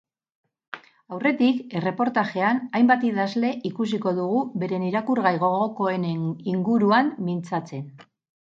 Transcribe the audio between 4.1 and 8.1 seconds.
dugu beren irakurgai gogokoenen inguruan mintzatzen.